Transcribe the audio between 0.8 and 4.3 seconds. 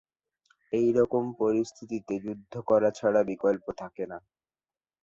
রকম পরিস্থিতিতে যুদ্ধ করা ছাড়া বিকল্প থাকে না।